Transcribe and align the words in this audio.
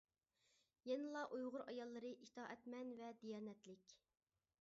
يەنىلا 0.91 1.21
ئۇيغۇر 1.35 1.63
ئاياللىرى 1.71 2.13
ئىتائەتمەن 2.23 2.95
ۋە 3.03 3.11
دىيانەتلىك. 3.25 3.95